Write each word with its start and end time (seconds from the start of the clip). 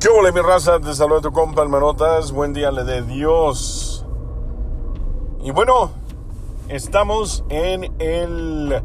¿Qué 0.00 0.08
hola 0.08 0.32
mi 0.32 0.40
raza? 0.40 0.80
Te 0.80 0.94
saluda 0.94 1.20
tu 1.20 1.30
compa 1.30 1.60
hermanotas. 1.60 2.32
Buen 2.32 2.54
día 2.54 2.70
le 2.70 2.84
de 2.84 3.02
Dios. 3.02 4.06
Y 5.42 5.50
bueno, 5.50 5.90
estamos 6.68 7.44
en 7.50 7.92
el 7.98 8.82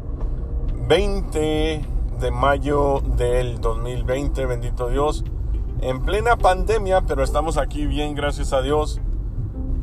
20 0.74 1.84
de 2.20 2.30
mayo 2.30 3.00
del 3.16 3.62
2020, 3.62 4.44
bendito 4.44 4.90
Dios. 4.90 5.24
En 5.80 6.02
plena 6.02 6.36
pandemia, 6.36 7.00
pero 7.06 7.24
estamos 7.24 7.56
aquí 7.56 7.86
bien, 7.86 8.14
gracias 8.14 8.52
a 8.52 8.60
Dios. 8.60 9.00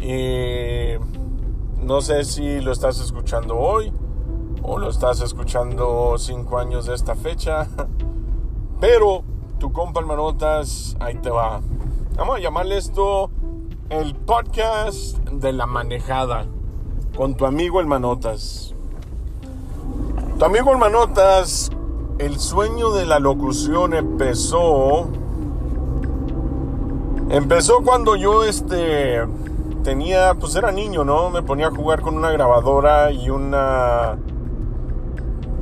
Y 0.01 0.99
no 1.83 2.01
sé 2.01 2.25
si 2.25 2.61
lo 2.61 2.71
estás 2.71 2.99
escuchando 2.99 3.57
hoy 3.57 3.91
o 4.61 4.77
lo 4.77 4.87
estás 4.87 5.19
escuchando 5.21 6.15
cinco 6.19 6.59
años 6.59 6.85
de 6.85 6.93
esta 6.93 7.15
fecha. 7.15 7.67
Pero 8.79 9.23
tu 9.63 9.71
compa 9.71 10.01
Manotas, 10.01 10.97
ahí 10.99 11.15
te 11.15 11.29
va. 11.29 11.61
Vamos 12.17 12.35
a 12.35 12.39
llamarle 12.41 12.75
esto 12.75 13.31
el 13.89 14.13
podcast 14.13 15.17
de 15.29 15.53
la 15.53 15.65
manejada 15.65 16.47
con 17.15 17.35
tu 17.35 17.45
amigo 17.45 17.79
el 17.79 17.87
Manotas. 17.87 18.75
Tu 20.37 20.43
amigo 20.43 20.73
el 20.73 20.79
Manotas, 20.79 21.71
el 22.17 22.39
sueño 22.39 22.91
de 22.91 23.05
la 23.05 23.19
locución 23.19 23.93
empezó. 23.93 25.07
Empezó 27.29 27.83
cuando 27.85 28.17
yo 28.17 28.43
este 28.43 29.25
tenía, 29.81 30.33
pues 30.33 30.57
era 30.57 30.73
niño, 30.73 31.05
¿no? 31.05 31.29
Me 31.29 31.41
ponía 31.41 31.67
a 31.67 31.71
jugar 31.71 32.01
con 32.01 32.17
una 32.17 32.31
grabadora 32.31 33.13
y 33.13 33.29
una 33.29 34.17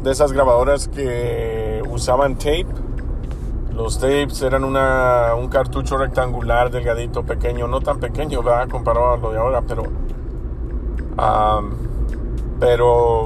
de 0.02 0.12
esas 0.12 0.31
grabadoras 0.31 0.88
que 0.88 1.84
usaban 1.88 2.34
tape 2.34 2.66
los 3.75 4.00
tapes 4.00 4.41
eran 4.41 4.64
una, 4.64 5.33
un 5.36 5.47
cartucho 5.47 5.97
rectangular, 5.97 6.72
delgadito, 6.72 7.23
pequeño, 7.23 7.67
no 7.67 7.81
tan 7.81 8.00
pequeño, 8.00 8.44
¿verdad? 8.44 8.69
Comparado 8.69 9.13
a 9.13 9.17
lo 9.17 9.31
de 9.31 9.38
ahora, 9.38 9.61
pero. 9.61 9.83
pero 12.59 13.25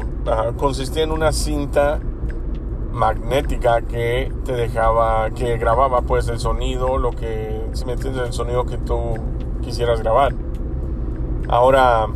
consistía 0.58 1.04
en 1.04 1.12
una 1.12 1.32
cinta 1.32 2.00
magnética 2.92 3.82
que 3.82 4.32
te 4.46 4.54
dejaba, 4.54 5.30
que 5.32 5.58
grababa 5.58 6.02
pues 6.02 6.28
el 6.30 6.40
sonido, 6.40 6.98
lo 6.98 7.12
que, 7.12 7.62
si 7.74 7.86
me 7.86 7.94
entiendes, 7.94 8.28
el 8.28 8.34
sonido 8.34 8.66
que 8.66 8.78
tú 8.78 9.16
quisieras 9.62 10.02
grabar. 10.02 10.34
Ahora, 11.50 12.08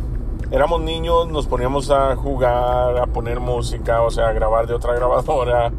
éramos 0.50 0.80
niños, 0.80 1.28
nos 1.28 1.46
poníamos 1.46 1.90
a 1.90 2.16
jugar, 2.16 2.96
a 2.96 3.06
poner 3.06 3.40
música, 3.40 4.02
o 4.02 4.10
sea, 4.10 4.28
a 4.28 4.32
grabar 4.32 4.66
de 4.66 4.74
otra 4.74 4.94
grabadora 4.96 5.70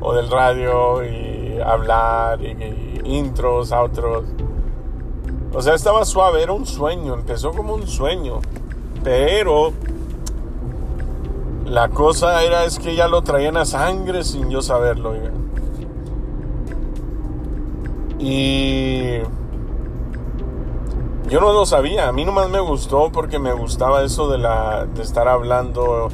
o 0.00 0.14
del 0.14 0.30
radio 0.30 1.04
y 1.04 1.31
hablar, 1.62 2.40
y, 2.42 3.00
intros, 3.04 3.72
outros. 3.72 4.24
O 5.54 5.60
sea, 5.60 5.74
estaba 5.74 6.04
suave, 6.04 6.42
era 6.42 6.52
un 6.52 6.66
sueño, 6.66 7.14
empezó 7.14 7.52
como 7.52 7.74
un 7.74 7.86
sueño. 7.86 8.40
Pero 9.04 9.72
la 11.66 11.88
cosa 11.88 12.42
era 12.42 12.64
es 12.64 12.78
que 12.78 12.94
ya 12.94 13.08
lo 13.08 13.22
traían 13.22 13.56
a 13.56 13.64
sangre 13.64 14.24
sin 14.24 14.50
yo 14.50 14.62
saberlo. 14.62 15.14
Y 18.18 19.18
yo 21.28 21.40
no 21.40 21.52
lo 21.52 21.66
sabía, 21.66 22.08
a 22.08 22.12
mí 22.12 22.24
nomás 22.24 22.50
me 22.50 22.60
gustó 22.60 23.10
porque 23.10 23.38
me 23.38 23.52
gustaba 23.52 24.04
eso 24.04 24.28
de, 24.28 24.38
la, 24.38 24.84
de 24.84 25.02
estar 25.02 25.28
hablando 25.28 26.10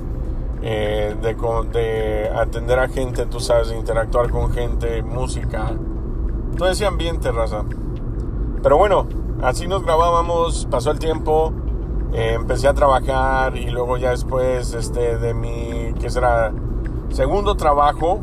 eh, 0.62 1.14
de, 1.20 1.34
de, 1.72 2.30
atender 2.30 2.78
a 2.78 2.88
gente, 2.88 3.26
tú 3.26 3.40
sabes, 3.40 3.72
interactuar 3.72 4.30
con 4.30 4.52
gente, 4.52 5.02
música, 5.02 5.72
todo 6.56 6.68
ese 6.68 6.86
ambiente, 6.86 7.30
raza. 7.30 7.64
Pero 8.62 8.76
bueno, 8.76 9.06
así 9.42 9.68
nos 9.68 9.84
grabábamos, 9.84 10.66
pasó 10.70 10.90
el 10.90 10.98
tiempo, 10.98 11.52
eh, 12.12 12.32
empecé 12.34 12.68
a 12.68 12.74
trabajar 12.74 13.56
y 13.56 13.70
luego 13.70 13.96
ya 13.98 14.10
después 14.10 14.74
este, 14.74 15.18
de 15.18 15.34
mi, 15.34 15.94
que 16.00 16.10
será, 16.10 16.52
segundo 17.10 17.54
trabajo, 17.56 18.20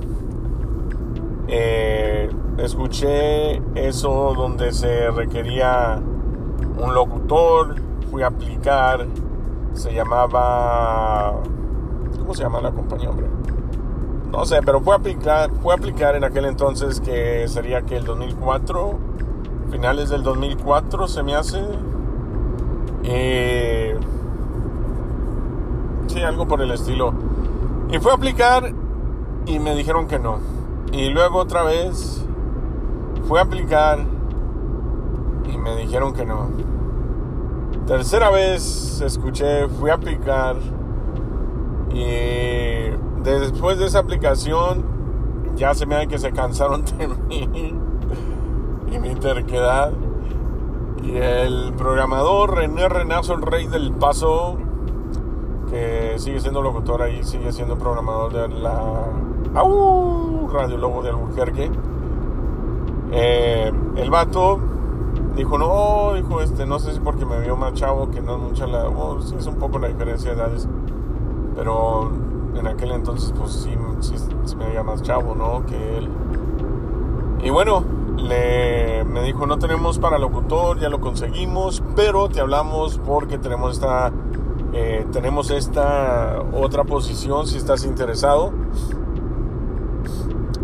eh, 1.47 2.29
escuché 2.57 3.61
eso 3.75 4.33
donde 4.35 4.73
se 4.73 5.09
requería 5.11 6.01
un 6.77 6.93
locutor, 6.93 7.75
fui 8.11 8.23
a 8.23 8.27
aplicar, 8.27 9.05
se 9.73 9.93
llamaba 9.93 11.35
¿Cómo 12.25 12.33
se 12.33 12.41
llama 12.41 12.59
la 12.59 12.71
compañía, 12.71 13.11
hombre? 13.11 13.27
No 14.31 14.45
sé, 14.45 14.59
pero 14.65 14.81
fue 14.81 14.95
a 14.95 14.97
aplicar, 14.97 15.51
fue 15.61 15.75
a 15.75 15.77
aplicar 15.77 16.15
en 16.15 16.23
aquel 16.23 16.45
entonces 16.45 16.99
que 16.99 17.47
sería 17.47 17.83
que 17.83 17.97
el 17.97 18.03
2004, 18.03 18.97
finales 19.69 20.09
del 20.09 20.23
2004 20.23 21.07
se 21.07 21.21
me 21.21 21.35
hace. 21.35 21.63
Eh, 23.03 23.95
sí, 26.07 26.23
algo 26.23 26.47
por 26.47 26.63
el 26.63 26.71
estilo. 26.71 27.13
Y 27.91 27.99
fue 27.99 28.11
a 28.11 28.15
aplicar 28.15 28.73
y 29.45 29.59
me 29.59 29.75
dijeron 29.75 30.07
que 30.07 30.17
no. 30.17 30.39
Y 30.91 31.09
luego 31.09 31.37
otra 31.37 31.61
vez 31.61 32.25
fue 33.27 33.37
a 33.37 33.43
aplicar 33.43 33.99
y 35.47 35.57
me 35.59 35.75
dijeron 35.75 36.11
que 36.11 36.25
no. 36.25 36.49
Tercera 37.85 38.31
vez 38.31 38.99
escuché, 39.01 39.67
fui 39.67 39.91
a 39.91 39.93
aplicar 39.93 40.55
y 41.95 42.91
después 43.23 43.79
de 43.79 43.85
esa 43.85 43.99
aplicación, 43.99 44.83
ya 45.55 45.73
se 45.73 45.85
me 45.85 45.95
da 45.95 46.05
que 46.07 46.17
se 46.17 46.33
cansaron 46.33 46.83
de 46.83 47.07
mí 47.07 47.49
y 48.91 48.99
mi 48.99 49.15
terquedad. 49.15 49.93
Y 51.03 51.15
el 51.15 51.73
programador 51.77 52.55
René 52.55 52.89
Renazo, 52.89 53.35
el 53.35 53.43
rey 53.43 53.67
del 53.67 53.93
paso, 53.93 54.57
que 55.69 56.15
sigue 56.17 56.41
siendo 56.41 56.61
locutor 56.61 57.01
ahí, 57.01 57.23
sigue 57.23 57.53
siendo 57.53 57.77
programador 57.77 58.33
de 58.33 58.47
la 58.49 59.05
Radio 60.51 60.77
Lobo 60.77 61.01
de 61.01 61.09
Albuquerque. 61.09 61.71
Eh, 63.11 63.71
el 63.95 64.09
vato 64.09 64.59
dijo, 65.35 65.57
no, 65.57 66.13
dijo, 66.15 66.41
este, 66.41 66.65
no 66.65 66.79
sé 66.79 66.93
si 66.93 66.99
porque 66.99 67.25
me 67.25 67.39
vio 67.39 67.55
más 67.55 67.73
chavo, 67.73 68.09
que 68.09 68.21
no 68.21 68.35
es 68.35 68.41
mucha 68.41 68.67
la... 68.67 68.89
Oh, 68.89 69.17
es 69.19 69.45
un 69.47 69.55
poco 69.55 69.79
la 69.79 69.87
diferencia 69.87 70.33
de 70.33 70.37
edades. 70.37 70.67
Pero 71.55 72.11
en 72.57 72.67
aquel 72.67 72.91
entonces, 72.91 73.33
pues 73.37 73.51
sí, 73.51 73.73
sí, 74.01 74.15
me 74.57 74.67
veía 74.67 74.83
más 74.83 75.01
chavo, 75.01 75.35
¿no? 75.35 75.65
Que 75.65 75.97
él. 75.97 76.09
Y 77.43 77.49
bueno, 77.49 77.83
le, 78.17 79.03
me 79.05 79.21
dijo, 79.23 79.45
no 79.45 79.57
tenemos 79.59 79.99
para 79.99 80.17
locutor, 80.17 80.79
ya 80.79 80.89
lo 80.89 80.99
conseguimos, 80.99 81.83
pero 81.95 82.29
te 82.29 82.41
hablamos 82.41 82.99
porque 83.05 83.37
tenemos 83.37 83.73
esta, 83.73 84.11
eh, 84.73 85.05
tenemos 85.11 85.51
esta 85.51 86.41
otra 86.53 86.83
posición 86.83 87.47
si 87.47 87.57
estás 87.57 87.85
interesado. 87.85 88.51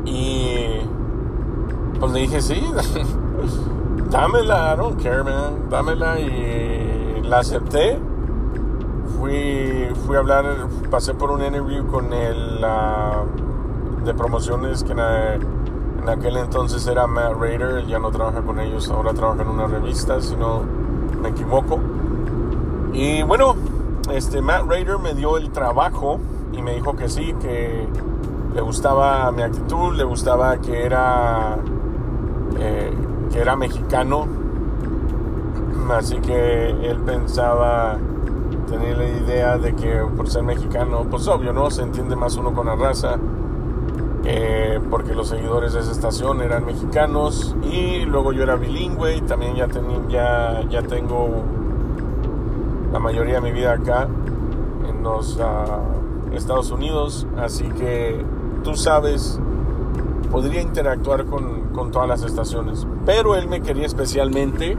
Y 0.06 0.82
pues 2.00 2.12
le 2.12 2.20
dije, 2.22 2.42
sí, 2.42 2.62
dámela, 4.10 4.74
I 4.74 4.78
don't 4.78 5.02
care, 5.02 5.24
man, 5.24 5.70
dámela 5.70 6.20
y 6.20 7.22
la 7.24 7.40
acepté 7.40 8.00
fui, 9.22 9.88
fui 10.08 10.16
a 10.16 10.20
hablar, 10.20 10.68
pasé 10.90 11.14
por 11.14 11.30
un 11.30 11.44
interview 11.44 11.86
con 11.86 12.12
el 12.12 12.66
de 14.04 14.14
promociones 14.16 14.84
que 14.84 14.94
en, 14.94 15.00
aquel 16.10 16.38
entonces 16.38 16.88
era 16.88 17.06
Matt 17.06 17.34
Raider, 17.40 17.86
ya 17.86 18.00
no 18.00 18.10
trabaja 18.10 18.42
con 18.42 18.60
ellos, 18.60 18.90
ahora 18.90 19.14
trabaja 19.14 19.44
en 19.44 19.50
una 19.50 19.68
revista, 19.68 20.20
si 20.22 20.36
no 20.36 20.64
me 21.22 21.30
equivoco. 21.30 21.80
Y 22.94 23.22
bueno, 23.22 23.56
este 24.12 24.42
Matt 24.42 24.64
Raider 24.68 24.98
me 24.98 25.14
dio 25.14 25.38
el 25.38 25.52
trabajo 25.52 26.20
y 26.52 26.64
me 26.64 26.74
dijo 26.74 26.96
que 26.96 27.08
sí, 27.08 27.36
que 27.40 27.88
le 28.56 28.62
gustaba 28.62 29.32
mi 29.32 29.44
actitud, 29.44 29.94
le 29.94 30.04
gustaba 30.04 30.58
que 30.58 30.84
era, 30.84 31.58
eh, 32.58 32.92
que 33.32 33.40
era 33.40 33.56
mexicano, 33.56 34.26
así 35.92 36.18
que 36.22 36.70
él 36.72 36.98
pensaba 37.06 38.00
tenía 38.72 38.96
la 38.96 39.06
idea 39.06 39.58
de 39.58 39.76
que 39.76 40.02
por 40.16 40.30
ser 40.30 40.44
mexicano, 40.44 41.06
pues 41.10 41.28
obvio, 41.28 41.52
¿no? 41.52 41.70
Se 41.70 41.84
entiende 41.84 42.16
más 42.16 42.38
uno 42.38 42.54
con 42.54 42.68
la 42.68 42.76
raza, 42.76 43.18
eh, 44.24 44.80
porque 44.90 45.14
los 45.14 45.28
seguidores 45.28 45.74
de 45.74 45.82
esa 45.82 45.92
estación 45.92 46.42
eran 46.42 46.66
mexicanos 46.66 47.56
y 47.64 48.06
luego 48.06 48.32
yo 48.32 48.44
era 48.44 48.56
bilingüe 48.56 49.18
y 49.18 49.22
también 49.22 49.56
ya, 49.56 49.68
ya, 50.08 50.64
ya 50.70 50.82
tengo 50.84 51.44
la 52.94 53.00
mayoría 53.00 53.36
de 53.36 53.42
mi 53.42 53.52
vida 53.52 53.74
acá 53.74 54.08
en 54.88 55.04
los 55.04 55.38
ah, 55.42 55.80
Estados 56.34 56.72
Unidos, 56.72 57.28
así 57.38 57.66
que 57.66 58.24
tú 58.64 58.76
sabes, 58.76 59.40
podría 60.32 60.62
interactuar 60.62 61.26
con, 61.26 61.70
con 61.74 61.92
todas 61.92 62.08
las 62.08 62.24
estaciones, 62.24 62.88
pero 63.06 63.36
él 63.36 63.48
me 63.50 63.62
quería 63.62 63.86
especialmente 63.86 64.78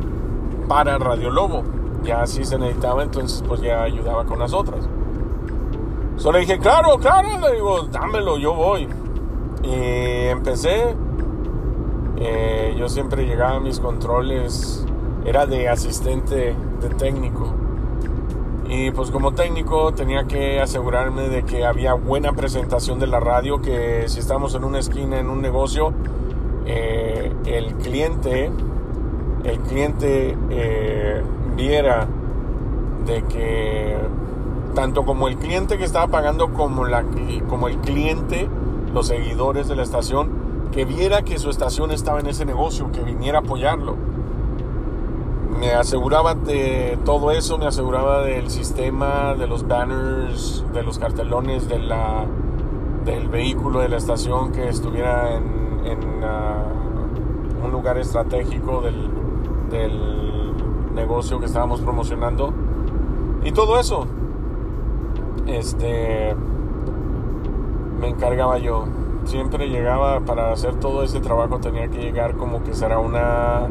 para 0.66 0.96
Radio 0.96 1.30
Lobo 1.30 1.62
ya 2.02 2.26
si 2.26 2.44
se 2.44 2.58
necesitaba, 2.58 3.02
entonces 3.02 3.42
pues 3.46 3.60
ya 3.60 3.82
ayudaba 3.82 4.24
con 4.24 4.38
las 4.38 4.52
otras. 4.52 4.88
Solo 6.16 6.38
dije, 6.38 6.58
claro, 6.58 6.98
claro, 6.98 7.28
le 7.40 7.54
digo, 7.54 7.82
dámelo, 7.90 8.38
yo 8.38 8.54
voy. 8.54 8.88
Y 9.62 10.26
empecé, 10.28 10.94
Eh, 12.24 12.76
yo 12.78 12.88
siempre 12.88 13.24
llegaba 13.26 13.56
a 13.56 13.60
mis 13.60 13.80
controles, 13.80 14.86
era 15.24 15.44
de 15.44 15.68
asistente 15.68 16.54
de 16.80 16.88
técnico. 16.96 17.52
Y 18.68 18.92
pues 18.92 19.10
como 19.10 19.32
técnico 19.32 19.92
tenía 19.92 20.24
que 20.24 20.60
asegurarme 20.60 21.28
de 21.28 21.42
que 21.42 21.64
había 21.64 21.94
buena 21.94 22.32
presentación 22.32 23.00
de 23.00 23.08
la 23.08 23.18
radio, 23.18 23.60
que 23.60 24.04
si 24.06 24.20
estamos 24.20 24.54
en 24.54 24.62
una 24.62 24.78
esquina, 24.78 25.18
en 25.18 25.28
un 25.30 25.40
negocio, 25.42 25.92
eh, 26.64 27.32
el 27.46 27.74
cliente, 27.74 28.52
el 29.42 29.58
cliente 29.60 30.36
eh, 30.50 31.22
viera 31.56 32.06
de 33.06 33.22
que 33.24 33.96
tanto 34.74 35.04
como 35.04 35.28
el 35.28 35.36
cliente 35.36 35.78
que 35.78 35.84
estaba 35.84 36.06
pagando 36.08 36.52
como, 36.52 36.84
la, 36.84 37.04
como 37.48 37.68
el 37.68 37.78
cliente, 37.78 38.48
los 38.92 39.08
seguidores 39.08 39.68
de 39.68 39.76
la 39.76 39.82
estación, 39.82 40.30
que 40.72 40.84
viera 40.84 41.22
que 41.22 41.38
su 41.38 41.50
estación 41.50 41.90
estaba 41.90 42.20
en 42.20 42.26
ese 42.26 42.44
negocio, 42.44 42.90
que 42.92 43.02
viniera 43.02 43.38
a 43.38 43.40
apoyarlo. 43.42 43.96
Me 45.58 45.72
aseguraba 45.72 46.34
de 46.34 46.98
todo 47.04 47.30
eso, 47.30 47.58
me 47.58 47.66
aseguraba 47.66 48.22
del 48.22 48.50
sistema, 48.50 49.34
de 49.34 49.46
los 49.46 49.68
banners, 49.68 50.64
de 50.72 50.82
los 50.82 50.98
cartelones, 50.98 51.68
de 51.68 51.78
la, 51.78 52.24
del 53.04 53.28
vehículo 53.28 53.80
de 53.80 53.88
la 53.90 53.98
estación 53.98 54.52
que 54.52 54.68
estuviera 54.68 55.36
en, 55.36 56.24
uh, 56.24 57.64
un 57.64 57.70
lugar 57.70 57.98
estratégico 57.98 58.80
del 58.80 60.31
negocio 60.94 61.40
que 61.40 61.46
estábamos 61.46 61.80
promocionando. 61.80 62.52
Y 63.44 63.52
todo 63.52 63.78
eso, 63.78 64.06
este, 65.46 66.34
me 68.00 68.08
encargaba 68.08 68.58
yo. 68.58 68.84
Siempre 69.24 69.68
llegaba 69.68 70.20
para 70.20 70.52
hacer 70.52 70.74
todo 70.76 71.02
ese 71.02 71.20
trabajo, 71.20 71.58
tenía 71.58 71.88
que 71.88 71.98
llegar 71.98 72.34
como 72.36 72.62
que 72.62 72.74
será 72.74 72.98
una... 72.98 73.68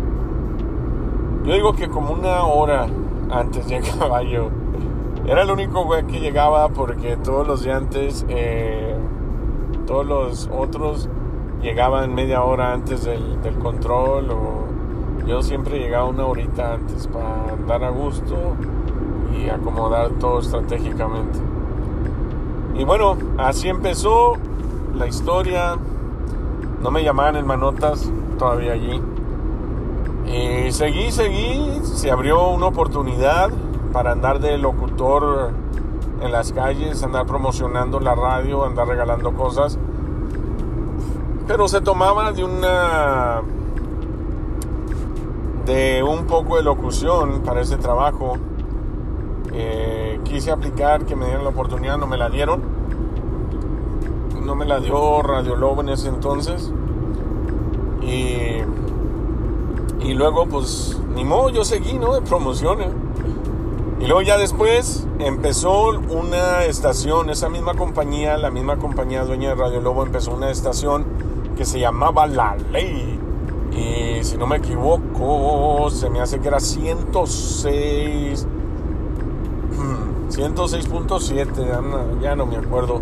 Yo 1.43 1.53
digo 1.53 1.73
que 1.73 1.89
como 1.89 2.13
una 2.13 2.43
hora 2.45 2.87
antes 3.29 3.67
llegaba 3.69 4.23
yo. 4.23 4.49
Era 5.25 5.43
el 5.43 5.51
único 5.51 5.85
güey 5.85 6.05
que 6.05 6.19
llegaba 6.19 6.69
porque 6.69 7.15
todos 7.17 7.47
los 7.47 7.63
de 7.63 7.71
antes, 7.71 8.25
eh, 8.29 8.95
todos 9.85 10.05
los 10.05 10.49
otros 10.51 11.09
llegaban 11.61 12.15
media 12.15 12.43
hora 12.43 12.73
antes 12.73 13.03
del, 13.03 13.39
del 13.41 13.55
control 13.59 14.31
o 14.31 14.80
yo 15.25 15.41
siempre 15.41 15.79
llegaba 15.79 16.05
una 16.05 16.25
horita 16.25 16.73
antes 16.73 17.07
para 17.07 17.53
andar 17.53 17.83
a 17.83 17.89
gusto 17.89 18.35
y 19.37 19.49
acomodar 19.49 20.11
todo 20.19 20.39
estratégicamente. 20.39 21.39
Y 22.75 22.83
bueno, 22.83 23.17
así 23.37 23.69
empezó 23.69 24.37
la 24.95 25.07
historia. 25.07 25.77
No 26.81 26.91
me 26.91 27.03
llamaban 27.03 27.35
en 27.35 27.45
manotas 27.45 28.11
todavía 28.39 28.73
allí. 28.73 29.01
Y 30.25 30.71
seguí, 30.71 31.11
seguí. 31.11 31.81
Se 31.83 32.09
abrió 32.09 32.49
una 32.49 32.67
oportunidad 32.67 33.49
para 33.91 34.11
andar 34.13 34.39
de 34.39 34.57
locutor 34.57 35.51
en 36.21 36.31
las 36.31 36.53
calles, 36.53 37.03
andar 37.03 37.25
promocionando 37.25 37.99
la 37.99 38.15
radio, 38.15 38.63
andar 38.65 38.87
regalando 38.87 39.33
cosas. 39.33 39.77
Pero 41.47 41.67
se 41.67 41.81
tomaba 41.81 42.31
de 42.31 42.43
una. 42.43 43.41
De 45.65 46.03
un 46.03 46.25
poco 46.25 46.57
de 46.57 46.63
locución 46.63 47.41
para 47.41 47.61
ese 47.61 47.77
trabajo. 47.77 48.37
Eh, 49.53 50.19
quise 50.23 50.51
aplicar, 50.51 51.05
que 51.05 51.15
me 51.15 51.25
dieran 51.25 51.43
la 51.43 51.49
oportunidad, 51.49 51.97
no 51.97 52.07
me 52.07 52.17
la 52.17 52.29
dieron. 52.29 52.61
No 54.43 54.55
me 54.55 54.65
la 54.65 54.79
dio 54.79 55.21
Radio 55.21 55.55
Lobo 55.55 55.81
en 55.81 55.89
ese 55.89 56.09
entonces. 56.09 56.71
Y, 58.01 58.63
y 60.03 60.13
luego, 60.13 60.47
pues, 60.47 60.99
ni 61.13 61.23
modo, 61.23 61.49
yo 61.49 61.63
seguí, 61.63 61.93
¿no? 61.93 62.13
De 62.13 62.21
promociones. 62.21 62.89
Y 63.99 64.07
luego 64.07 64.23
ya 64.23 64.37
después 64.39 65.05
empezó 65.19 65.89
una 65.89 66.65
estación, 66.65 67.29
esa 67.29 67.49
misma 67.49 67.75
compañía, 67.75 68.35
la 68.37 68.49
misma 68.49 68.77
compañía 68.77 69.23
dueña 69.25 69.49
de 69.49 69.55
Radio 69.55 69.79
Lobo, 69.79 70.03
empezó 70.03 70.33
una 70.33 70.49
estación 70.49 71.05
que 71.55 71.65
se 71.65 71.79
llamaba 71.79 72.25
La 72.25 72.57
Ley. 72.71 73.19
Y 73.71 74.23
si 74.23 74.37
no 74.37 74.47
me 74.47 74.57
equivoco, 74.57 75.89
se 75.89 76.09
me 76.09 76.19
hace 76.19 76.39
que 76.39 76.47
era 76.47 76.59
106 76.59 78.47
106.7, 80.31 82.21
ya 82.21 82.35
no 82.35 82.45
me 82.45 82.55
acuerdo. 82.55 83.01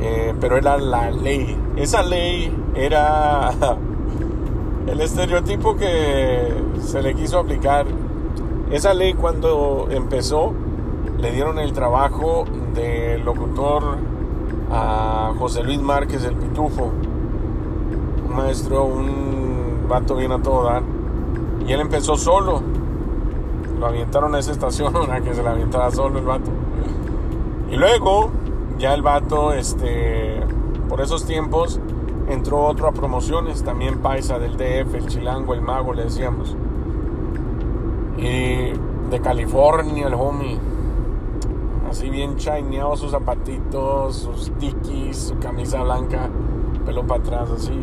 Eh, 0.00 0.34
pero 0.40 0.56
era 0.56 0.76
la 0.78 1.10
ley. 1.10 1.56
Esa 1.76 2.02
ley 2.02 2.54
era 2.74 3.50
el 4.86 5.00
estereotipo 5.00 5.76
que 5.76 6.52
se 6.80 7.02
le 7.02 7.14
quiso 7.14 7.38
aplicar. 7.38 7.86
Esa 8.70 8.94
ley 8.94 9.14
cuando 9.14 9.88
empezó 9.90 10.52
le 11.18 11.32
dieron 11.32 11.58
el 11.58 11.72
trabajo 11.72 12.44
de 12.74 13.18
locutor 13.18 13.96
a 14.70 15.32
José 15.38 15.62
Luis 15.64 15.80
Márquez 15.80 16.24
el 16.24 16.34
Pitufo. 16.34 16.92
Un 18.28 18.36
maestro, 18.36 18.84
un 18.84 19.27
vato 19.88 20.14
bien 20.16 20.32
a 20.32 20.42
todo 20.42 20.64
dar. 20.64 20.82
Y 21.66 21.72
él 21.72 21.80
empezó 21.80 22.16
solo 22.16 22.62
lo 23.78 23.86
avientaron 23.86 24.34
a 24.34 24.38
esa 24.38 24.52
estación 24.52 24.94
a 25.10 25.20
que 25.20 25.34
se 25.34 25.42
la 25.42 25.52
avientara 25.52 25.90
solo 25.90 26.18
el 26.18 26.24
vato. 26.24 26.50
Y 27.70 27.76
luego, 27.76 28.30
ya 28.78 28.94
el 28.94 29.02
vato, 29.02 29.52
este, 29.52 30.40
por 30.88 31.00
esos 31.00 31.24
tiempos, 31.24 31.80
entró 32.28 32.64
otro 32.66 32.88
a 32.88 32.92
promociones, 32.92 33.62
también 33.62 33.98
paisa 33.98 34.38
del 34.38 34.56
DF, 34.56 34.94
el 34.94 35.06
chilango, 35.06 35.54
el 35.54 35.62
mago, 35.62 35.92
le 35.92 36.04
decíamos. 36.04 36.56
Y 38.16 38.72
de 39.10 39.20
California, 39.22 40.06
el 40.06 40.14
homie. 40.14 40.58
Así 41.88 42.10
bien 42.10 42.36
chineado 42.36 42.96
sus 42.96 43.12
zapatitos, 43.12 44.16
sus 44.16 44.52
dikis, 44.58 45.28
su 45.28 45.38
camisa 45.38 45.82
blanca, 45.82 46.28
pelo 46.84 47.06
para 47.06 47.20
atrás, 47.20 47.50
así. 47.50 47.80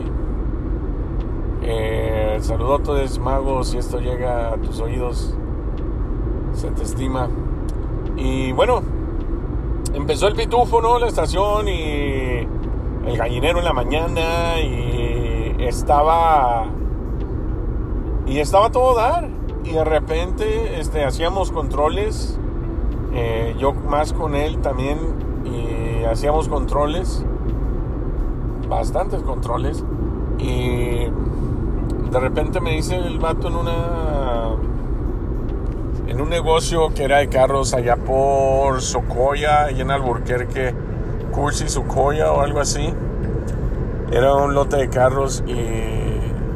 Eh, 1.67 2.37
saludotes, 2.41 3.17
magos, 3.17 3.69
si 3.69 3.79
esto 3.79 3.99
llega 3.99 4.53
a 4.53 4.57
tus 4.57 4.79
oídos 4.79 5.35
se 6.53 6.69
te 6.69 6.83
estima. 6.83 7.27
Y 8.17 8.51
bueno, 8.51 8.83
empezó 9.95 10.27
el 10.27 10.35
pitufo, 10.35 10.79
¿no? 10.79 10.99
La 10.99 11.07
estación 11.07 11.67
y 11.67 12.47
el 13.07 13.17
gallinero 13.17 13.57
en 13.57 13.65
la 13.65 13.73
mañana 13.73 14.59
y 14.61 15.55
estaba 15.59 16.65
y 18.27 18.39
estaba 18.39 18.71
todo 18.71 18.95
dar 18.95 19.27
y 19.63 19.71
de 19.71 19.83
repente 19.83 20.79
este 20.79 21.03
hacíamos 21.03 21.51
controles 21.51 22.39
eh, 23.13 23.55
yo 23.57 23.73
más 23.73 24.13
con 24.13 24.35
él 24.35 24.59
también 24.59 24.97
y 25.45 26.03
hacíamos 26.05 26.47
controles 26.47 27.23
bastantes 28.67 29.21
controles 29.21 29.83
y 30.39 31.07
de 32.15 32.21
repente 32.21 32.61
me 32.61 32.71
dice 32.71 32.95
el 32.95 33.19
vato 33.19 33.49
en 33.49 33.57
una 33.57 34.55
en 36.07 36.21
un 36.21 36.29
negocio 36.29 36.93
que 36.93 37.03
era 37.03 37.17
de 37.17 37.27
carros 37.27 37.73
allá 37.73 37.97
por 37.97 38.81
Socoya, 38.81 39.69
y 39.69 39.81
en 39.81 39.91
Alburquerque, 39.91 40.73
Cursi 41.33 41.67
Socoya 41.67 42.31
o 42.31 42.39
algo 42.39 42.61
así. 42.61 42.93
Era 44.13 44.33
un 44.33 44.53
lote 44.53 44.77
de 44.77 44.87
carros 44.87 45.43
y 45.45 45.59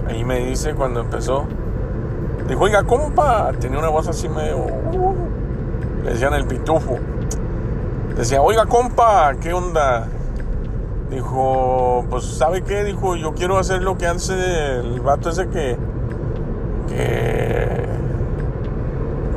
ahí 0.09 0.23
me 0.23 0.39
dice 0.45 0.75
cuando 0.75 1.01
empezó, 1.01 1.43
dijo, 2.47 2.63
oiga, 2.63 2.85
compa, 2.85 3.51
tenía 3.59 3.79
una 3.79 3.89
voz 3.89 4.07
así 4.07 4.29
medio, 4.29 4.59
uh", 4.59 5.15
le 6.05 6.11
decían 6.11 6.35
el 6.35 6.45
pitufo. 6.45 6.95
Decía, 8.15 8.41
oiga, 8.41 8.65
compa, 8.65 9.33
¿qué 9.41 9.51
onda? 9.51 10.07
Dijo, 11.09 12.05
pues, 12.09 12.25
¿sabe 12.25 12.61
qué? 12.61 12.83
Dijo, 12.83 13.15
yo 13.15 13.33
quiero 13.33 13.57
hacer 13.57 13.81
lo 13.81 13.97
que 13.97 14.07
hace 14.07 14.79
el 14.79 14.99
vato 15.01 15.29
ese 15.29 15.47
que, 15.49 15.77
que 16.87 17.79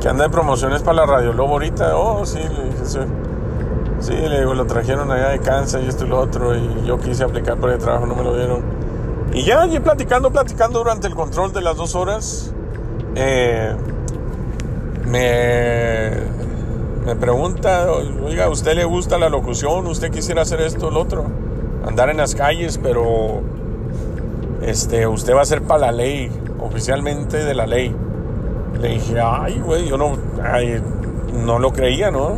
que 0.03 0.09
anda 0.09 0.25
en 0.25 0.31
promociones 0.31 0.81
para 0.81 0.97
la 0.97 1.05
Radio 1.05 1.31
Lobo 1.31 1.53
ahorita. 1.53 1.95
Oh, 1.95 2.25
sí, 2.25 2.37
le 2.37 2.65
dije, 2.65 2.85
sí. 4.01 4.11
le 4.11 4.39
digo, 4.39 4.53
lo 4.53 4.65
trajeron 4.65 5.09
allá 5.09 5.29
de 5.29 5.39
Kansas 5.39 5.81
y 5.81 5.87
esto 5.87 6.03
y 6.03 6.09
lo 6.09 6.19
otro. 6.19 6.53
Y 6.53 6.83
yo 6.85 6.99
quise 6.99 7.23
aplicar 7.23 7.55
por 7.55 7.69
el 7.69 7.79
trabajo, 7.79 8.05
no 8.05 8.13
me 8.13 8.23
lo 8.23 8.35
dieron. 8.35 8.61
Y 9.31 9.43
ya, 9.43 9.65
y 9.65 9.79
platicando, 9.79 10.29
platicando 10.29 10.79
durante 10.79 11.07
el 11.07 11.15
control 11.15 11.53
de 11.53 11.61
las 11.61 11.77
dos 11.77 11.95
horas, 11.95 12.51
eh, 13.15 13.73
me, 15.05 16.11
me 17.05 17.15
pregunta, 17.15 17.87
oiga, 18.25 18.49
usted 18.49 18.75
le 18.75 18.83
gusta 18.83 19.17
la 19.17 19.29
locución? 19.29 19.87
¿Usted 19.87 20.11
quisiera 20.11 20.41
hacer 20.41 20.59
esto 20.59 20.87
o 20.87 20.91
lo 20.91 20.99
otro? 20.99 21.42
Andar 21.85 22.09
en 22.09 22.17
las 22.17 22.35
calles, 22.35 22.79
pero 22.81 23.41
este, 24.61 25.07
usted 25.07 25.35
va 25.35 25.41
a 25.41 25.45
ser 25.45 25.61
para 25.63 25.87
la 25.87 25.91
ley, 25.91 26.31
oficialmente 26.59 27.37
de 27.37 27.53
la 27.53 27.67
ley. 27.67 27.95
Le 28.79 28.89
dije, 28.89 29.19
ay, 29.19 29.59
güey, 29.59 29.87
yo 29.87 29.97
no, 29.97 30.17
no 31.33 31.59
lo 31.59 31.73
creía, 31.73 32.11
¿no? 32.11 32.37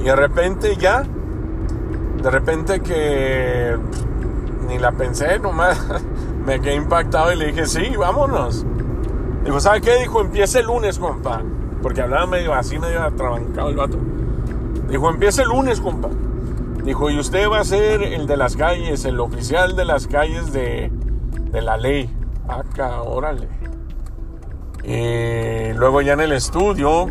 Y 0.00 0.04
de 0.04 0.16
repente 0.16 0.76
ya, 0.76 1.04
de 2.22 2.30
repente 2.30 2.80
que 2.80 3.76
ni 4.68 4.78
la 4.78 4.92
pensé, 4.92 5.38
nomás 5.38 5.78
Me 6.46 6.60
quedé 6.60 6.76
impactado 6.76 7.32
y 7.32 7.36
le 7.36 7.46
dije, 7.46 7.66
sí, 7.66 7.96
vámonos. 7.98 8.64
Dijo, 9.44 9.58
¿sabe 9.58 9.80
qué? 9.80 9.96
Dijo, 9.96 10.20
empieza 10.20 10.60
el 10.60 10.66
lunes, 10.66 10.96
compa. 10.96 11.42
Porque 11.82 12.02
hablaba 12.02 12.26
medio 12.26 12.54
así, 12.54 12.78
medio 12.78 13.02
atrabancado 13.02 13.68
el 13.68 13.76
vato. 13.76 13.98
Dijo, 14.88 15.10
empieza 15.10 15.42
el 15.42 15.48
lunes, 15.48 15.80
compa. 15.80 16.08
Dijo, 16.86 17.10
y 17.10 17.18
usted 17.18 17.50
va 17.50 17.58
a 17.58 17.64
ser 17.64 18.00
el 18.00 18.28
de 18.28 18.36
las 18.36 18.54
calles, 18.54 19.04
el 19.04 19.18
oficial 19.18 19.74
de 19.74 19.84
las 19.84 20.06
calles 20.06 20.52
de, 20.52 20.92
de 21.50 21.60
la 21.60 21.76
ley. 21.76 22.08
Acá, 22.46 23.02
órale. 23.02 23.48
Y 24.84 25.72
luego 25.76 26.00
ya 26.00 26.12
en 26.12 26.20
el 26.20 26.30
estudio, 26.30 27.08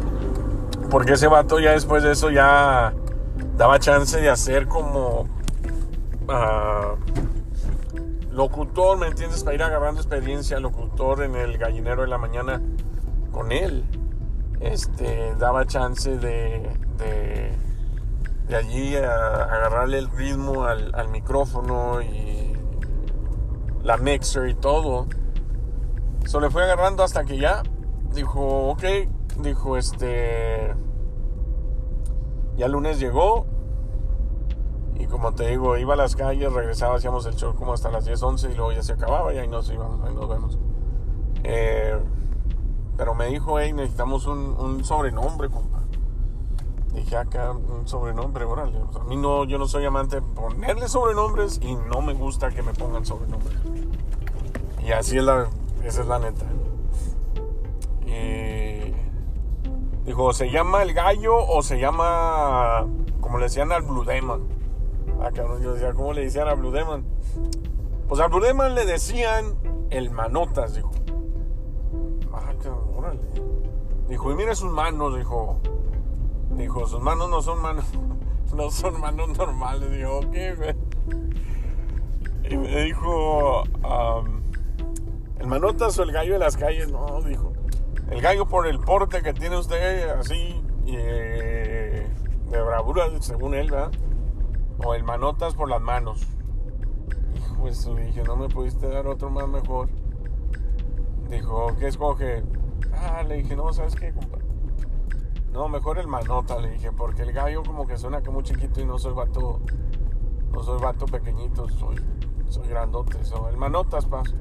porque 0.90 1.14
ese 1.14 1.28
vato 1.28 1.60
ya 1.60 1.72
después 1.72 2.04
de 2.04 2.14
eso 2.14 2.30
ya 2.30 2.94
daba 3.58 3.78
chance 3.80 4.18
de 4.18 4.30
hacer 4.30 4.66
como 4.70 5.28
ah, 6.30 6.96
locutor, 8.32 8.98
¿me 8.98 9.08
entiendes? 9.08 9.44
Para 9.44 9.56
ir 9.56 9.64
agarrando 9.64 10.00
experiencia, 10.00 10.58
locutor 10.62 11.22
en 11.22 11.36
el 11.36 11.58
gallinero 11.58 12.04
de 12.04 12.08
la 12.08 12.18
mañana 12.18 12.62
con 13.34 13.52
él. 13.52 13.84
Este, 14.62 15.36
daba 15.38 15.66
chance 15.66 16.18
de, 16.18 16.62
de, 16.98 17.52
allí 18.54 18.96
agarrarle 18.96 19.98
el 19.98 20.10
ritmo 20.10 20.66
al, 20.66 20.94
al 20.94 21.08
micrófono 21.10 22.02
y 22.02 22.54
la 23.84 23.98
mixer 23.98 24.50
y 24.50 24.56
todo. 24.56 25.08
Se 26.26 26.40
le 26.40 26.50
fue 26.50 26.64
agarrando 26.64 27.04
hasta 27.04 27.24
que 27.24 27.38
ya 27.38 27.64
dijo, 28.14 28.70
ok, 28.70 28.84
dijo 29.40 29.78
este, 29.78 30.76
ya 32.58 32.68
lunes 32.68 33.00
llegó 33.00 33.46
y 34.96 35.08
como 35.08 35.34
te 35.34 35.48
digo, 35.48 35.78
iba 35.78 35.94
a 35.94 35.98
las 35.98 36.16
calles, 36.16 36.52
regresaba, 36.54 36.96
hacíamos 36.96 37.26
el 37.26 37.36
show 37.36 37.54
como 37.54 37.74
hasta 37.74 37.92
las 37.92 38.06
10, 38.06 38.24
11 38.24 38.52
y 38.52 38.56
luego 38.56 38.72
ya 38.72 38.82
se 38.82 38.94
acababa 38.94 39.34
y 39.34 39.38
ahí 39.38 39.48
nos 39.48 39.70
íbamos, 39.70 40.08
ahí 40.08 40.16
nos 40.16 40.30
vemos. 40.30 40.58
Eh, 41.44 42.00
pero 42.98 43.14
me 43.14 43.28
dijo, 43.28 43.60
hey, 43.60 43.74
necesitamos 43.74 44.26
un, 44.26 44.40
un 44.58 44.84
sobrenombre. 44.84 45.50
Dije 46.96 47.18
acá, 47.18 47.52
un 47.52 47.86
sobrenombre, 47.88 48.46
órale. 48.46 48.80
a 49.00 49.04
mí 49.04 49.18
no, 49.18 49.44
yo 49.44 49.58
no 49.58 49.68
soy 49.68 49.86
amante 49.86 50.16
de 50.16 50.22
ponerle 50.22 50.88
sobrenombres 50.88 51.60
y 51.62 51.76
no 51.76 52.02
me 52.02 52.14
gusta 52.14 52.50
que 52.52 52.64
me 52.64 52.74
pongan 52.74 53.06
sobrenombres. 53.06 53.54
Y 54.82 54.94
así 54.94 55.18
es 55.18 55.24
la, 55.24 55.50
esa 55.84 56.02
es 56.02 56.08
la 56.08 56.20
neta. 56.20 56.46
Y 58.06 58.94
dijo, 60.06 60.32
¿se 60.32 60.50
llama 60.50 60.84
el 60.84 60.94
gallo 60.94 61.36
o 61.36 61.62
se 61.62 61.80
llama, 61.80 62.86
como 63.20 63.40
le 63.40 63.46
decían 63.46 63.74
al 63.74 63.82
Blue 63.82 64.06
Demon? 64.06 64.48
Ah, 65.22 65.32
yo 65.34 65.74
decía, 65.74 65.94
¿cómo 65.94 66.14
le 66.14 66.22
decían 66.22 66.48
a 66.48 66.54
Blue 66.54 66.72
Demon? 66.72 67.06
Pues 68.08 68.22
al 68.22 68.30
Blue 68.30 68.40
Demon 68.40 68.74
le 68.74 68.86
decían 68.86 69.56
el 69.90 70.12
manotas, 70.12 70.76
dijo. 70.76 70.92
Ah, 72.32 72.54
órale. 72.96 73.20
Dijo, 74.08 74.32
y 74.32 74.36
mire 74.36 74.56
sus 74.56 74.72
manos, 74.72 75.18
dijo. 75.18 75.60
Dijo, 76.58 76.88
sus 76.88 77.02
manos 77.02 77.30
no 77.30 77.42
son 77.42 77.62
manos, 77.62 77.86
no 78.56 78.72
son 78.72 79.00
manos 79.00 79.38
normales. 79.38 79.92
Dijo, 79.92 80.20
¿qué, 80.32 80.56
güey? 80.56 80.76
Y 82.50 82.58
me 82.58 82.84
dijo, 82.84 83.64
¿El 85.40 85.48
manotas 85.48 85.98
o 86.00 86.04
el 86.04 86.12
gallo 86.12 86.34
de 86.34 86.40
las 86.40 86.58
calles? 86.58 86.92
No, 86.92 87.22
dijo. 87.22 87.54
El 88.10 88.22
gallo 88.22 88.48
por 88.48 88.68
el 88.68 88.80
porte 88.80 89.22
que 89.22 89.34
tiene 89.34 89.58
usted, 89.58 90.10
así, 90.10 90.62
eh, 90.88 92.08
de 92.50 92.62
bravura, 92.62 93.10
según 93.20 93.56
él, 93.56 93.72
¿verdad? 93.72 93.92
O 94.84 94.94
el 94.94 95.04
manotas 95.04 95.56
por 95.56 95.70
las 95.70 95.82
manos. 95.82 96.28
Hijo 97.36 97.68
eso, 97.68 97.96
dije, 97.96 98.24
no 98.24 98.36
me 98.36 98.48
pudiste 98.48 98.88
dar 98.88 99.08
otro 99.08 99.30
más 99.30 99.48
mejor. 99.48 99.90
Dijo, 101.30 101.68
¿qué 101.80 101.88
escoge? 101.88 102.44
Ah, 102.94 103.24
le 103.24 103.38
dije, 103.38 103.56
no, 103.56 103.74
¿sabes 103.74 103.96
qué, 103.96 104.14
compa? 104.14 104.38
No, 105.56 105.70
mejor 105.70 106.00
el 106.00 106.08
manota, 106.08 106.60
le 106.60 106.72
dije, 106.72 106.92
porque 106.92 107.22
el 107.22 107.32
gallo 107.32 107.64
como 107.64 107.88
que 107.88 107.98
suena 107.98 108.22
que 108.22 108.30
muy 108.30 108.44
chiquito 108.44 108.82
y 108.82 108.86
no 108.86 109.00
soy 109.00 109.14
vato, 109.14 109.62
no 110.52 110.62
soy 110.62 110.82
vato 110.82 111.06
pequeñito, 111.06 111.70
soy, 111.70 111.96
soy 112.50 112.68
grandote. 112.68 113.18
el 113.50 113.56
manotas, 113.56 114.06
paso. 114.06 114.36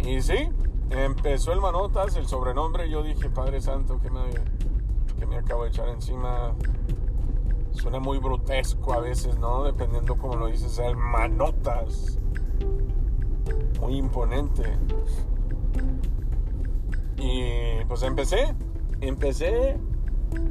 Y 0.00 0.20
sí, 0.20 0.50
empezó 0.90 1.52
el 1.52 1.60
Manotas, 1.60 2.16
el 2.16 2.26
sobrenombre. 2.26 2.90
Yo 2.90 3.04
dije, 3.04 3.30
Padre 3.30 3.60
Santo, 3.60 4.00
que 4.00 4.10
me, 4.10 4.22
que 5.16 5.26
me 5.26 5.36
acabo 5.36 5.62
de 5.62 5.68
echar 5.68 5.88
encima. 5.88 6.54
Suena 7.70 8.00
muy 8.00 8.18
brutesco 8.18 8.94
a 8.94 9.00
veces, 9.00 9.38
¿no? 9.38 9.62
Dependiendo 9.62 10.16
como 10.16 10.34
lo 10.34 10.48
dices, 10.48 10.76
el 10.80 10.96
Manotas. 10.96 12.18
Muy 13.80 13.96
imponente. 13.96 14.76
Y 17.16 17.84
pues 17.84 18.02
empecé, 18.02 18.56
empecé. 19.00 19.78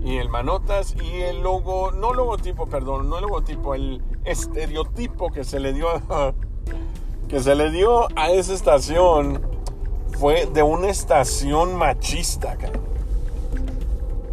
Y 0.04 0.18
el 0.18 0.30
Manotas 0.30 0.96
y 0.96 1.22
el 1.22 1.42
logo, 1.42 1.92
no 1.92 2.14
logotipo, 2.14 2.68
perdón, 2.68 3.10
no 3.10 3.20
logotipo, 3.20 3.76
el 3.76 4.02
estereotipo 4.24 5.30
que 5.32 5.44
se 5.44 5.60
le 5.60 5.74
dio 5.74 5.90
a 5.90 6.34
que 7.28 7.42
se 7.42 7.56
le 7.56 7.72
dio 7.72 8.08
a 8.16 8.30
esa 8.30 8.54
estación 8.54 9.42
fue 10.20 10.46
de 10.46 10.64
una 10.64 10.90
estación 10.90 11.76
machista, 11.76 12.58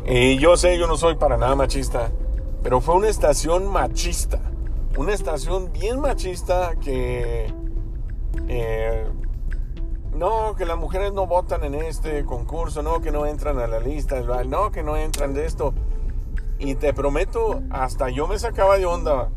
Y 0.07 0.39
yo 0.39 0.57
sé, 0.57 0.79
yo 0.79 0.87
no 0.87 0.97
soy 0.97 1.15
para 1.15 1.37
nada 1.37 1.55
machista, 1.55 2.11
pero 2.63 2.81
fue 2.81 2.95
una 2.95 3.09
estación 3.09 3.67
machista. 3.69 4.41
Una 4.97 5.15
estación 5.15 5.73
bien 5.73 6.01
machista 6.01 6.75
que... 6.83 7.53
Eh, 8.49 9.07
no, 10.21 10.55
que 10.55 10.67
las 10.67 10.77
mujeres 10.77 11.15
no 11.15 11.27
votan 11.27 11.65
en 11.65 11.75
este 11.75 12.27
concurso, 12.27 12.83
no, 12.83 13.01
que 13.01 13.11
no 13.11 13.25
entran 13.25 13.59
a 13.59 13.67
la 13.67 13.81
lista, 13.81 14.21
no, 14.45 14.71
que 14.71 14.83
no 14.83 14.99
entran 14.99 15.33
de 15.33 15.47
esto. 15.47 15.73
Y 16.59 16.75
te 16.75 16.93
prometo, 16.93 17.63
hasta 17.71 18.11
yo 18.11 18.27
me 18.27 18.39
sacaba 18.39 18.77
de 18.77 18.85
onda 18.85 19.31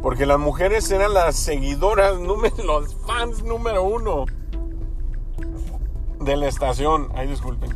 porque 0.00 0.24
las 0.24 0.38
mujeres 0.38 0.90
eran 0.90 1.12
las 1.12 1.36
seguidoras, 1.36 2.16
los 2.64 2.94
fans 3.06 3.42
número 3.44 3.82
uno 3.82 4.24
de 6.18 6.36
la 6.38 6.48
estación. 6.48 7.08
Ay, 7.14 7.28
disculpen. 7.28 7.68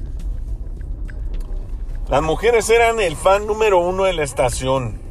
Las 2.08 2.22
mujeres 2.22 2.70
eran 2.70 2.98
el 2.98 3.14
fan 3.14 3.46
número 3.46 3.78
uno 3.80 4.04
de 4.04 4.14
la 4.14 4.22
estación. 4.22 5.09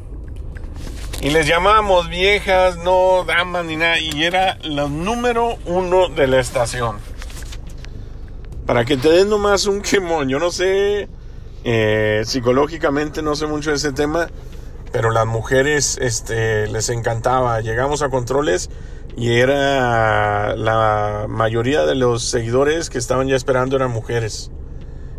Y 1.20 1.30
les 1.30 1.46
llamábamos 1.46 2.08
viejas, 2.08 2.78
no 2.78 3.24
damas 3.24 3.64
ni 3.66 3.76
nada. 3.76 3.98
Y 3.98 4.24
era 4.24 4.58
la 4.62 4.88
número 4.88 5.56
uno 5.66 6.08
de 6.08 6.26
la 6.26 6.40
estación. 6.40 6.98
Para 8.66 8.84
que 8.84 8.96
te 8.96 9.10
den 9.10 9.28
nomás 9.28 9.66
un 9.66 9.82
quemón. 9.82 10.28
Yo 10.28 10.38
no 10.38 10.50
sé, 10.50 11.08
eh, 11.64 12.22
psicológicamente 12.24 13.22
no 13.22 13.36
sé 13.36 13.46
mucho 13.46 13.70
de 13.70 13.76
ese 13.76 13.92
tema 13.92 14.28
pero 14.92 15.10
las 15.10 15.26
mujeres 15.26 15.98
este, 16.00 16.66
les 16.68 16.88
encantaba. 16.88 17.60
Llegamos 17.60 18.02
a 18.02 18.08
controles 18.08 18.70
y 19.16 19.34
era 19.34 20.56
la 20.56 21.26
mayoría 21.28 21.86
de 21.86 21.94
los 21.94 22.24
seguidores 22.24 22.90
que 22.90 22.98
estaban 22.98 23.28
ya 23.28 23.36
esperando 23.36 23.76
eran 23.76 23.90
mujeres. 23.90 24.50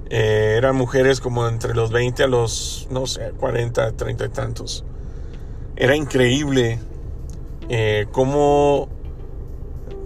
Eh, 0.10 0.56
eran 0.58 0.76
mujeres 0.76 1.22
como 1.22 1.48
entre 1.48 1.74
los 1.74 1.92
20 1.92 2.24
a 2.24 2.28
los, 2.28 2.88
no 2.92 3.08
sé, 3.08 3.32
40, 3.38 3.94
30 3.94 4.26
y 4.26 4.30
tantos. 4.30 4.84
Era 5.82 5.96
increíble 5.96 6.78
eh, 7.68 8.06
cómo 8.12 8.88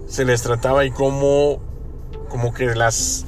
se 0.08 0.24
les 0.24 0.42
trataba 0.42 0.86
y 0.86 0.92
cómo 0.92 1.60
como 2.30 2.54
que 2.54 2.74
las 2.76 3.26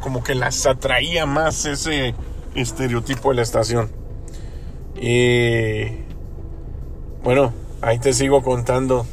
como 0.00 0.22
que 0.22 0.34
las 0.34 0.66
atraía 0.66 1.24
más 1.24 1.64
ese 1.64 2.14
estereotipo 2.54 3.30
de 3.30 3.36
la 3.36 3.42
estación. 3.42 3.90
Y 5.00 5.84
bueno, 7.24 7.54
ahí 7.80 7.98
te 7.98 8.12
sigo 8.12 8.42
contando 8.42 9.06